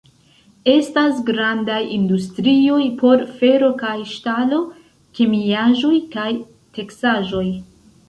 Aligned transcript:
Estas 0.71 1.19
grandaj 1.27 1.81
industrioj 1.97 2.81
por 3.03 3.23
fero 3.43 3.71
kaj 3.85 3.95
ŝtalo, 4.15 4.61
kemiaĵoj 5.21 5.97
kaj 6.19 6.29
teksaĵoj. 6.81 7.49